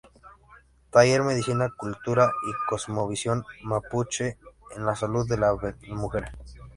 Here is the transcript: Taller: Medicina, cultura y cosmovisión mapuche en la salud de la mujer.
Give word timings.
Taller: 0.89 1.21
Medicina, 1.21 1.69
cultura 1.77 2.25
y 2.47 2.51
cosmovisión 2.67 3.45
mapuche 3.61 4.39
en 4.75 4.83
la 4.83 4.95
salud 4.95 5.29
de 5.29 5.37
la 5.37 5.55
mujer. 5.89 6.31